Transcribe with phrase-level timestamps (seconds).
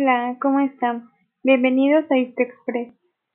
[0.00, 1.10] Hola, ¿cómo están?
[1.42, 2.94] Bienvenidos a Express.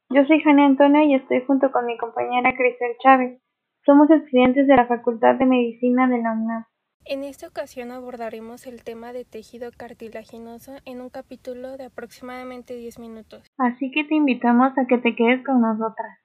[0.10, 3.42] Yo soy Jane Antonia y estoy junto con mi compañera Cristel Chávez.
[3.86, 6.64] Somos estudiantes de la Facultad de Medicina de la UNAM.
[7.04, 12.98] En esta ocasión abordaremos el tema de tejido cartilaginoso en un capítulo de aproximadamente 10
[12.98, 13.46] minutos.
[13.58, 16.18] Así que te invitamos a que te quedes con nosotras.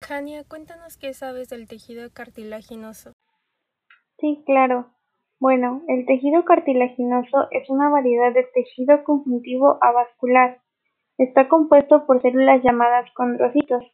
[0.00, 3.14] Jania, cuéntanos qué sabes del tejido cartilaginoso.
[4.20, 4.95] Sí, claro.
[5.38, 10.60] Bueno, el tejido cartilaginoso es una variedad de tejido conjuntivo avascular.
[11.18, 13.84] Está compuesto por células llamadas condrocitos,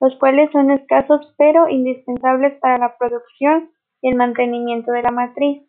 [0.00, 5.62] los cuales son escasos pero indispensables para la producción y el mantenimiento de la matriz.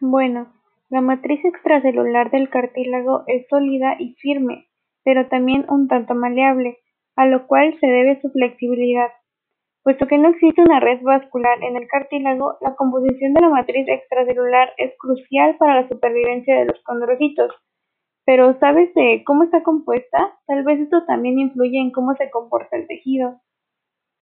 [0.00, 0.52] Bueno,
[0.88, 4.68] la matriz extracelular del cartílago es sólida y firme,
[5.02, 6.78] pero también un tanto maleable,
[7.16, 9.10] a lo cual se debe su flexibilidad.
[9.88, 13.88] Puesto que no existe una red vascular en el cartílago, la composición de la matriz
[13.88, 17.50] extracelular es crucial para la supervivencia de los condrocitos.
[18.26, 20.38] Pero ¿sabes de cómo está compuesta?
[20.46, 23.40] Tal vez esto también influye en cómo se comporta el tejido.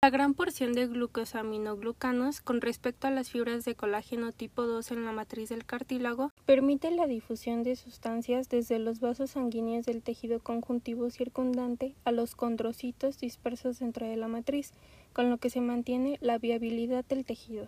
[0.03, 5.03] La gran porción de glucosaminoglucanos con respecto a las fibras de colágeno tipo 2 en
[5.03, 10.41] la matriz del cartílago permite la difusión de sustancias desde los vasos sanguíneos del tejido
[10.41, 14.73] conjuntivo circundante a los condrocitos dispersos dentro de la matriz,
[15.15, 17.67] con lo que se mantiene la viabilidad del tejido.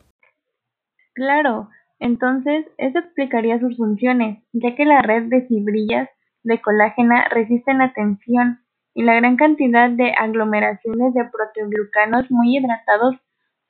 [1.14, 6.10] Claro, entonces eso explicaría sus funciones, ya que la red de fibrillas
[6.44, 8.60] de colágena resisten la tensión
[8.94, 13.16] y la gran cantidad de aglomeraciones de proteoglucanos muy hidratados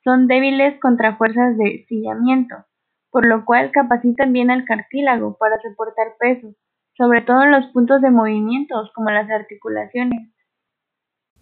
[0.02, 2.56] son débiles contra fuerzas de sillamiento,
[3.10, 6.54] por lo cual capacitan bien al cartílago para soportar peso,
[6.96, 10.32] sobre todo en los puntos de movimientos como las articulaciones.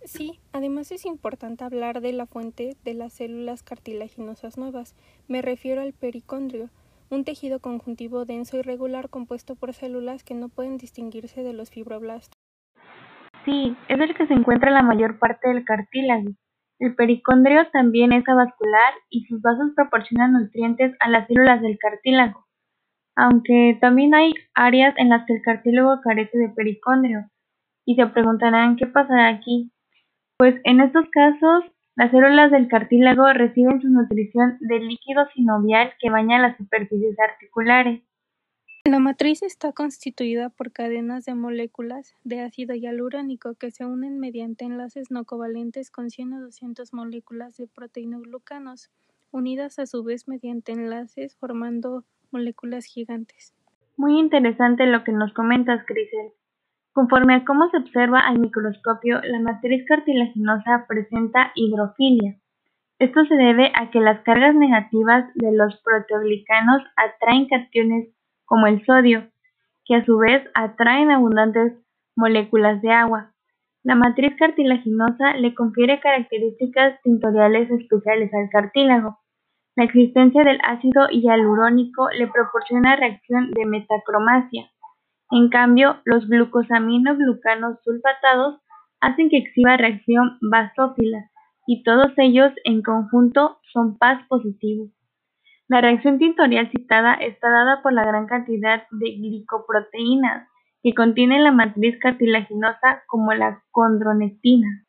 [0.05, 4.94] Sí, además es importante hablar de la fuente de las células cartilaginosas nuevas.
[5.28, 6.70] Me refiero al pericondrio,
[7.11, 11.70] un tejido conjuntivo denso y regular compuesto por células que no pueden distinguirse de los
[11.70, 12.37] fibroblastos.
[13.44, 16.31] Sí, es el que se encuentra la mayor parte del cartílago.
[16.78, 22.47] El pericondrio también es avascular y sus vasos proporcionan nutrientes a las células del cartílago,
[23.15, 27.31] aunque también hay áreas en las que el cartílago carece de pericondrio.
[27.87, 29.72] Y se preguntarán qué pasará aquí.
[30.38, 31.64] Pues en estos casos,
[31.97, 38.02] las células del cartílago reciben su nutrición del líquido sinovial que baña las superficies articulares.
[38.84, 44.66] La matriz está constituida por cadenas de moléculas de ácido hialurónico que se unen mediante
[44.66, 48.91] enlaces no covalentes con 100 o 200 moléculas de proteinoglucanos,
[49.32, 53.54] unidas a su vez mediante enlaces formando moléculas gigantes.
[53.96, 56.32] Muy interesante lo que nos comentas, Crisel.
[56.96, 62.38] Conforme a cómo se observa al microscopio, la matriz cartilaginosa presenta hidrofilia.
[62.98, 68.08] Esto se debe a que las cargas negativas de los proteoglicanos atraen cationes
[68.46, 69.28] como el sodio,
[69.84, 71.74] que a su vez atraen abundantes
[72.16, 73.30] moléculas de agua.
[73.82, 79.18] La matriz cartilaginosa le confiere características tintoriales especiales al cartílago.
[79.74, 84.70] La existencia del ácido hialurónico le proporciona reacción de metacromacia.
[85.31, 88.60] En cambio, los glucosaminoglucanos sulfatados
[89.00, 91.31] hacen que exhiba reacción basófila
[91.66, 94.91] y todos ellos en conjunto son paz positivos.
[95.69, 100.48] La reacción tintorial citada está dada por la gran cantidad de glicoproteínas
[100.82, 104.85] que contiene la matriz cartilaginosa como la condronectina.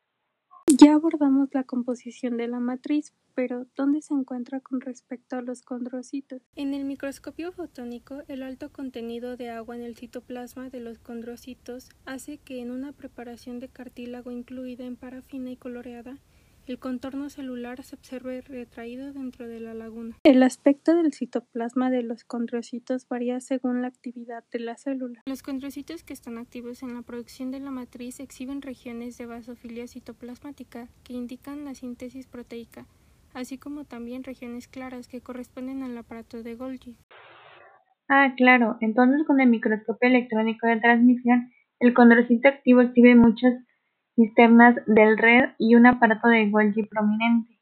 [0.70, 5.62] Ya abordamos la composición de la matriz, pero ¿dónde se encuentra con respecto a los
[5.62, 6.42] condrocitos?
[6.58, 11.88] En el microscopio fotónico, el alto contenido de agua en el citoplasma de los condrocitos
[12.06, 16.20] hace que en una preparación de cartílago incluida en parafina y coloreada,
[16.68, 20.16] el contorno celular se observa retraído dentro de la laguna.
[20.24, 25.24] El aspecto del citoplasma de los condrocitos varía según la actividad de la célula.
[25.26, 29.88] Los condrocitos que están activos en la producción de la matriz exhiben regiones de basofilia
[29.88, 32.86] citoplasmática que indican la síntesis proteica,
[33.34, 36.98] así como también regiones claras que corresponden al aparato de Golgi.
[38.10, 38.78] Ah, claro.
[38.82, 43.54] Entonces, con el microscopio electrónico de transmisión, el condrocito activo exhibe muchas
[44.18, 47.56] cisternas del red y un aparato de Golgi prominente.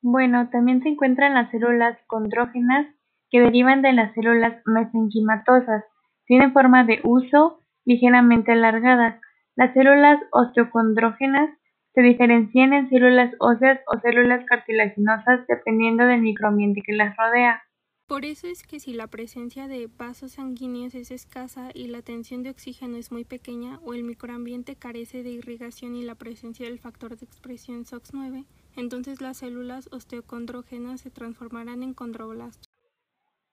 [0.00, 2.86] Bueno, también se encuentran las células condrógenas
[3.28, 5.84] que derivan de las células mesenquimatosas.
[6.26, 9.20] Tienen forma de uso ligeramente alargadas.
[9.56, 11.50] Las células osteocondrógenas
[11.92, 17.62] se diferencian en células óseas o células cartilaginosas dependiendo del microambiente que las rodea.
[18.10, 22.42] Por eso es que si la presencia de vasos sanguíneos es escasa y la tensión
[22.42, 26.80] de oxígeno es muy pequeña o el microambiente carece de irrigación y la presencia del
[26.80, 28.46] factor de expresión SOX9,
[28.76, 32.68] entonces las células osteocondrógenas se transformarán en condroblastos.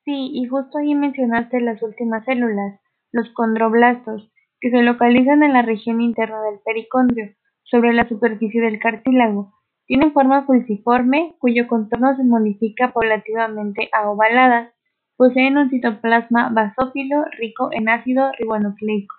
[0.06, 2.80] Sí, y justo ahí mencionaste las últimas células,
[3.12, 7.27] los condroblastos, que se localizan en la región interna del pericondrio,
[7.62, 9.53] sobre la superficie del cartílago.
[9.88, 14.74] Tienen forma pulsiforme, cuyo contorno se modifica paulatinamente a ovaladas.
[15.16, 19.16] Poseen un citoplasma basófilo rico en ácido ribonucleico.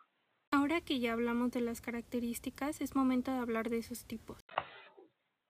[0.52, 4.44] Ahora que ya hablamos de las características, es momento de hablar de sus tipos.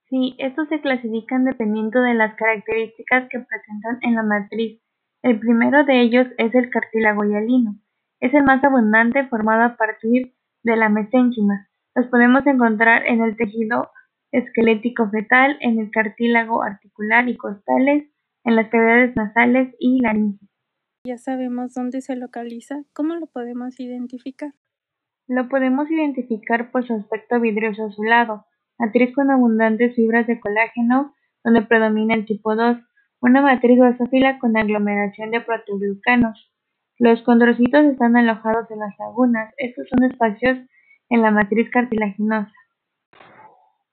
[0.09, 4.81] Sí, estos se clasifican dependiendo de las características que presentan en la matriz.
[5.23, 7.75] El primero de ellos es el cartílago hialino.
[8.21, 11.69] Es el más abundante formado a partir de la mesénquima.
[11.95, 13.91] Los podemos encontrar en el tejido
[14.33, 18.05] esquelético fetal, en el cartílago articular y costales,
[18.45, 20.47] en las cavidades nasales y laringe.
[21.05, 24.53] Ya sabemos dónde se localiza, ¿cómo lo podemos identificar?
[25.27, 28.47] Lo podemos identificar por su aspecto vidrioso azulado,
[28.79, 31.15] matriz con abundantes fibras de colágeno,
[31.45, 32.79] donde predomina el tipo 2,
[33.21, 36.53] una matriz basófila con aglomeración de proteoglucanos.
[36.99, 40.59] Los condrocitos están alojados en las lagunas, estos son espacios
[41.11, 42.53] en la matriz cartilaginosa.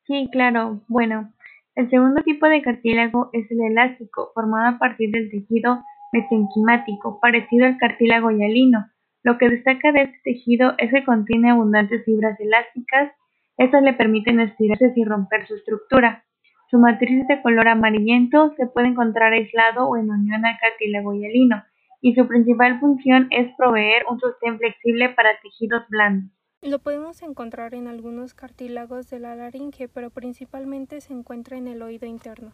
[0.08, 1.34] Sí, claro, bueno,
[1.76, 7.66] el segundo tipo de cartílago es el elástico, formado a partir del tejido mesenquimático, parecido
[7.66, 8.86] al cartílago hialino,
[9.24, 13.12] lo que destaca de este tejido es que contiene abundantes fibras elásticas,
[13.58, 16.24] estas le permiten estirarse sin romper su estructura.
[16.70, 21.16] Su matriz es de color amarillento, se puede encontrar aislado o en unión al cartílago
[21.16, 21.64] hialino,
[22.02, 26.35] y su principal función es proveer un sostén flexible para tejidos blandos.
[26.66, 31.84] Lo podemos encontrar en algunos cartílagos de la laringe, pero principalmente se encuentra en el
[31.84, 32.54] oído interno.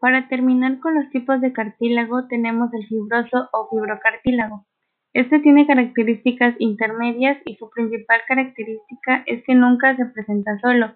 [0.00, 4.64] Para terminar con los tipos de cartílago tenemos el fibroso o fibrocartílago.
[5.12, 10.94] Este tiene características intermedias y su principal característica es que nunca se presenta solo.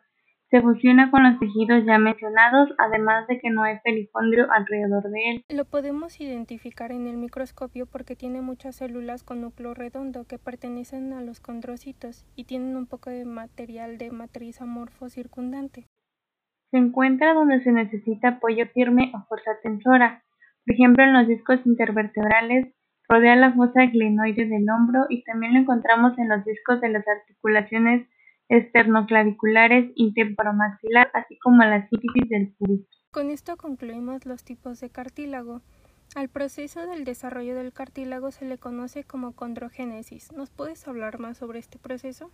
[0.50, 5.30] Se fusiona con los tejidos ya mencionados, además de que no hay perifondrio alrededor de
[5.30, 5.44] él.
[5.48, 11.12] Lo podemos identificar en el microscopio porque tiene muchas células con núcleo redondo que pertenecen
[11.12, 15.86] a los condrocitos y tienen un poco de material de matriz amorfo circundante.
[16.72, 20.24] Se encuentra donde se necesita apoyo firme o fuerza tensora,
[20.66, 22.74] por ejemplo en los discos intervertebrales,
[23.10, 27.04] Rodea la fosa glenoide del hombro y también lo encontramos en los discos de las
[27.08, 28.06] articulaciones
[28.50, 32.86] esternoclaviculares y temporomaxilar, así como la sífilis del pubis.
[33.12, 35.62] Con esto concluimos los tipos de cartílago.
[36.16, 40.32] Al proceso del desarrollo del cartílago se le conoce como condrogénesis.
[40.32, 42.30] ¿Nos puedes hablar más sobre este proceso?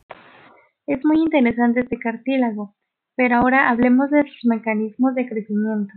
[0.86, 2.74] Es muy interesante este cartílago,
[3.14, 5.92] pero ahora hablemos de sus mecanismos de crecimiento.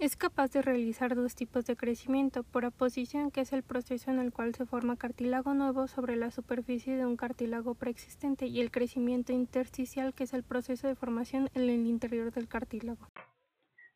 [0.00, 4.20] Es capaz de realizar dos tipos de crecimiento, por aposición, que es el proceso en
[4.20, 8.70] el cual se forma cartílago nuevo sobre la superficie de un cartílago preexistente, y el
[8.70, 13.08] crecimiento intersticial, que es el proceso de formación en el interior del cartílago.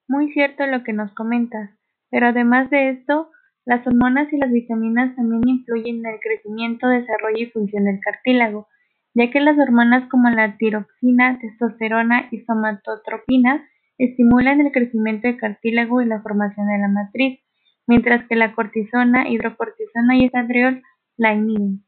[0.08, 1.70] Muy cierto lo que nos comentas,
[2.10, 3.30] pero además de esto,
[3.64, 8.66] las hormonas y las vitaminas también influyen en el crecimiento, desarrollo y función del cartílago,
[9.14, 13.64] ya que las hormonas como la tiroxina, testosterona y somatotropina
[14.04, 17.40] estimulan el crecimiento del cartílago y la formación de la matriz,
[17.86, 20.82] mientras que la cortisona, hidrocortisona y esadriol
[21.16, 21.84] la inhiben.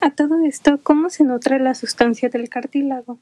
[0.00, 3.20] A todo esto, ¿cómo se nutre la sustancia del cartílago?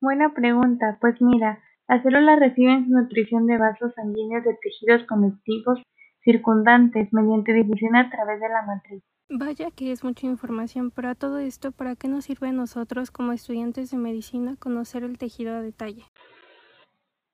[0.00, 5.82] Buena pregunta, pues mira, las células reciben su nutrición de vasos sanguíneos de tejidos conectivos
[6.24, 9.02] circundantes mediante difusión a través de la matriz.
[9.28, 13.10] Vaya que es mucha información, pero a todo esto, ¿para qué nos sirve a nosotros
[13.10, 16.04] como estudiantes de medicina conocer el tejido a detalle?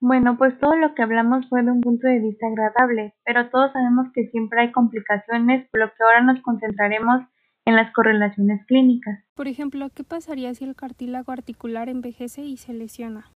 [0.03, 3.71] Bueno, pues todo lo que hablamos fue de un punto de vista agradable, pero todos
[3.73, 7.23] sabemos que siempre hay complicaciones, por lo que ahora nos concentraremos
[7.67, 9.23] en las correlaciones clínicas.
[9.35, 13.31] Por ejemplo, ¿qué pasaría si el cartílago articular envejece y se lesiona?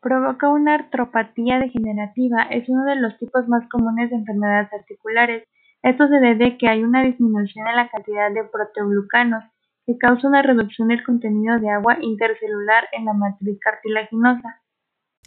[0.00, 5.46] Provoca una artropatía degenerativa, es uno de los tipos más comunes de enfermedades articulares.
[5.82, 9.44] Esto se debe a que hay una disminución en la cantidad de proteoglucanos,
[9.86, 14.61] que causa una reducción del contenido de agua intercelular en la matriz cartilaginosa.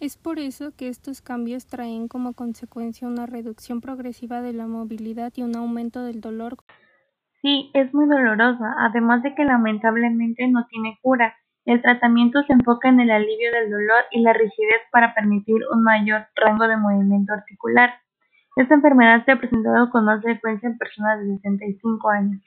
[0.01, 5.31] Es por eso que estos cambios traen como consecuencia una reducción progresiva de la movilidad
[5.37, 6.57] y un aumento del dolor.
[7.41, 11.33] Sí, es muy dolorosa, además de que lamentablemente no tiene cura.
[11.63, 15.81] El tratamiento se enfoca en el alivio del dolor y la rigidez para permitir un
[15.81, 17.91] mayor rango de movimiento articular.
[18.57, 22.41] Esta enfermedad se ha presentado con más frecuencia en personas de 65 años.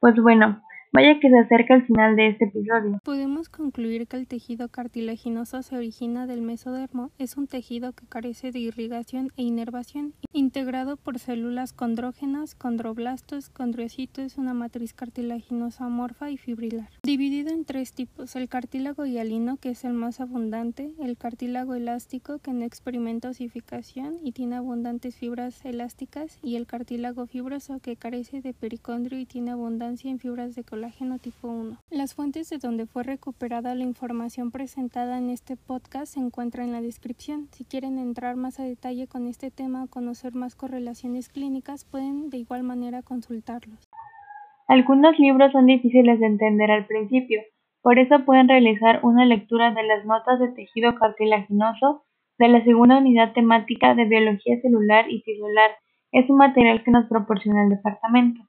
[0.00, 0.62] Pues bueno,
[0.96, 3.00] Vaya que se acerca el final de este episodio.
[3.04, 7.10] Podemos concluir que el tejido cartilaginoso se origina del mesodermo.
[7.18, 14.38] Es un tejido que carece de irrigación e inervación, integrado por células condrógenas, condroblastos, condriocitos,
[14.38, 16.88] una matriz cartilaginosa amorfa y fibrilar.
[17.02, 22.38] Dividido en tres tipos, el cartílago hialino, que es el más abundante, el cartílago elástico,
[22.38, 28.40] que no experimenta osificación y tiene abundantes fibras elásticas, y el cartílago fibroso, que carece
[28.40, 31.78] de pericondrio y tiene abundancia en fibras de colágeno tipo 1.
[31.90, 36.72] Las fuentes de donde fue recuperada la información presentada en este podcast se encuentran en
[36.74, 37.48] la descripción.
[37.50, 42.30] Si quieren entrar más a detalle con este tema o conocer más correlaciones clínicas, pueden
[42.30, 43.84] de igual manera consultarlos.
[44.68, 47.40] Algunos libros son difíciles de entender al principio,
[47.82, 52.04] por eso pueden realizar una lectura de las notas de tejido cartilaginoso
[52.38, 55.70] de la segunda unidad temática de biología celular y tisular.
[56.12, 58.40] Es un material que nos proporciona el departamento.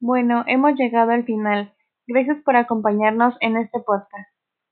[0.00, 1.72] Bueno, hemos llegado al final.
[2.06, 4.28] Gracias por acompañarnos en este podcast.